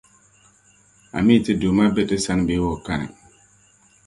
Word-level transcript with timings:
Amii 1.17 1.43
Ti 1.45 1.53
Duuma 1.59 1.85
be 1.95 2.01
ti 2.09 2.17
sani 2.25 2.43
bee 2.47 2.63
o 2.73 2.73
kani? 2.85 3.07